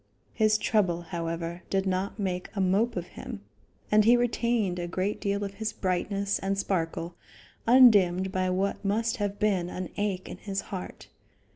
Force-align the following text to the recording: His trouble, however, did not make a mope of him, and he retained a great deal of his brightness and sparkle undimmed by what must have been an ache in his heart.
His 0.33 0.57
trouble, 0.57 1.01
however, 1.03 1.61
did 1.69 1.85
not 1.85 2.17
make 2.17 2.49
a 2.55 2.59
mope 2.59 2.95
of 2.95 3.05
him, 3.09 3.41
and 3.91 4.03
he 4.03 4.17
retained 4.17 4.79
a 4.79 4.87
great 4.87 5.21
deal 5.21 5.43
of 5.43 5.53
his 5.53 5.73
brightness 5.73 6.39
and 6.39 6.57
sparkle 6.57 7.13
undimmed 7.67 8.31
by 8.31 8.49
what 8.49 8.83
must 8.83 9.17
have 9.17 9.37
been 9.37 9.69
an 9.69 9.89
ache 9.97 10.27
in 10.27 10.37
his 10.37 10.61
heart. 10.61 11.09